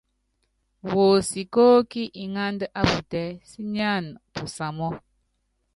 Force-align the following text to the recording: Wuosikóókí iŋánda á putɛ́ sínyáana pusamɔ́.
Wuosikóókí 0.89 2.01
iŋánda 2.23 2.65
á 2.79 2.81
putɛ́ 2.91 3.25
sínyáana 3.49 4.17
pusamɔ́. 4.33 4.91